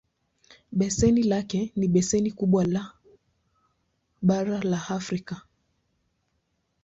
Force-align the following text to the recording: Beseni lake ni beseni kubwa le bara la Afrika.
Beseni 0.71 1.23
lake 1.23 1.71
ni 1.75 1.87
beseni 1.87 2.31
kubwa 2.31 2.63
le 2.63 2.81
bara 4.27 4.59
la 4.61 4.81
Afrika. 4.97 5.45